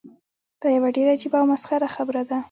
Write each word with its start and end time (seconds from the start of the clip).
دا 0.61 0.67
یوه 0.77 0.89
ډیره 0.95 1.11
عجیبه 1.15 1.37
او 1.41 1.47
مسخره 1.53 1.87
خبره 1.95 2.21
ده. 2.29 2.37